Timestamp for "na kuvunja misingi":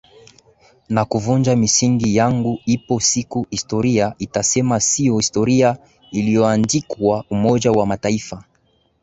0.89-2.15